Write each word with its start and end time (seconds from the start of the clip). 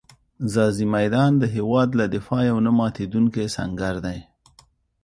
ځاځي 0.51 0.85
میدان 0.95 1.31
د 1.37 1.43
هېواد 1.55 1.89
له 1.99 2.05
دفاع 2.15 2.41
یو 2.49 2.57
نه 2.65 2.71
ماتېدونکی 2.79 3.45
سنګر 3.55 3.95
دی. 4.05 4.19